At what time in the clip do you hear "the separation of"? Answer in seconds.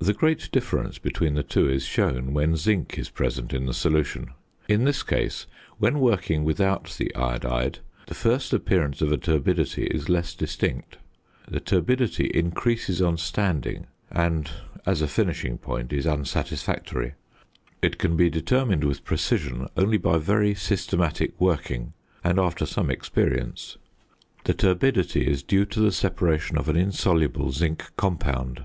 25.78-26.68